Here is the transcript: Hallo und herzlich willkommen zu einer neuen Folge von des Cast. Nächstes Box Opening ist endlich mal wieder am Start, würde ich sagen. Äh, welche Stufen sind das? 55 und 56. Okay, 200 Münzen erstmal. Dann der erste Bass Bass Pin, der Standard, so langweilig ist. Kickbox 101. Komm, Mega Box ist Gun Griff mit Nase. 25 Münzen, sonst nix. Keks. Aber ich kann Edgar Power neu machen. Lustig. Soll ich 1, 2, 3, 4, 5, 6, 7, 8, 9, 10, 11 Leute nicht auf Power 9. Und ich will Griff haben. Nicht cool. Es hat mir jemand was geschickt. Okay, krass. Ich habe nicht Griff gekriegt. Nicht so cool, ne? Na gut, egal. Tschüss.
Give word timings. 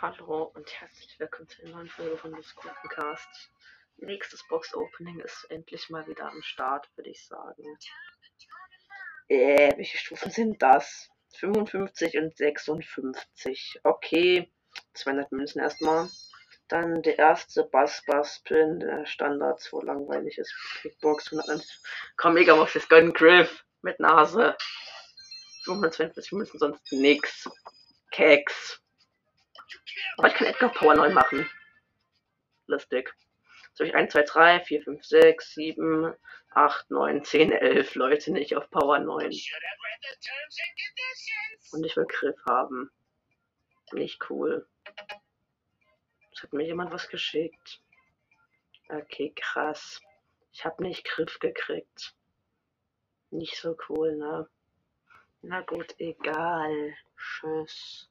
Hallo 0.00 0.52
und 0.54 0.80
herzlich 0.80 1.18
willkommen 1.18 1.48
zu 1.48 1.62
einer 1.62 1.76
neuen 1.76 1.88
Folge 1.88 2.16
von 2.16 2.32
des 2.32 2.54
Cast. 2.90 3.50
Nächstes 3.96 4.46
Box 4.48 4.74
Opening 4.74 5.18
ist 5.20 5.44
endlich 5.50 5.90
mal 5.90 6.06
wieder 6.06 6.28
am 6.30 6.40
Start, 6.42 6.88
würde 6.96 7.10
ich 7.10 7.26
sagen. 7.26 7.78
Äh, 9.28 9.76
welche 9.76 9.98
Stufen 9.98 10.30
sind 10.30 10.62
das? 10.62 11.10
55 11.38 12.16
und 12.18 12.36
56. 12.36 13.80
Okay, 13.82 14.50
200 14.94 15.32
Münzen 15.32 15.60
erstmal. 15.60 16.08
Dann 16.68 17.02
der 17.02 17.18
erste 17.18 17.64
Bass 17.64 18.02
Bass 18.06 18.40
Pin, 18.44 18.80
der 18.80 19.04
Standard, 19.06 19.60
so 19.60 19.80
langweilig 19.80 20.38
ist. 20.38 20.54
Kickbox 20.80 21.32
101. 21.32 21.82
Komm, 22.16 22.34
Mega 22.34 22.54
Box 22.54 22.76
ist 22.76 22.88
Gun 22.88 23.12
Griff 23.12 23.64
mit 23.82 23.98
Nase. 24.00 24.56
25 25.64 26.32
Münzen, 26.32 26.58
sonst 26.58 26.92
nix. 26.92 27.48
Keks. 28.10 28.82
Aber 30.16 30.28
ich 30.28 30.34
kann 30.34 30.46
Edgar 30.46 30.72
Power 30.72 30.94
neu 30.94 31.10
machen. 31.10 31.48
Lustig. 32.66 33.14
Soll 33.74 33.86
ich 33.86 33.94
1, 33.94 34.12
2, 34.12 34.22
3, 34.22 34.60
4, 34.60 34.82
5, 34.82 35.04
6, 35.04 35.54
7, 35.54 36.14
8, 36.50 36.90
9, 36.90 37.24
10, 37.24 37.52
11 37.52 37.94
Leute 37.94 38.32
nicht 38.32 38.56
auf 38.56 38.68
Power 38.70 38.98
9. 38.98 39.30
Und 41.72 41.84
ich 41.84 41.96
will 41.96 42.06
Griff 42.06 42.36
haben. 42.48 42.90
Nicht 43.92 44.30
cool. 44.30 44.66
Es 46.32 46.42
hat 46.42 46.52
mir 46.52 46.64
jemand 46.64 46.92
was 46.92 47.08
geschickt. 47.08 47.80
Okay, 48.88 49.32
krass. 49.36 50.00
Ich 50.52 50.64
habe 50.64 50.82
nicht 50.82 51.04
Griff 51.04 51.38
gekriegt. 51.38 52.14
Nicht 53.30 53.56
so 53.56 53.76
cool, 53.88 54.16
ne? 54.16 54.48
Na 55.42 55.60
gut, 55.62 55.94
egal. 55.98 56.94
Tschüss. 57.16 58.08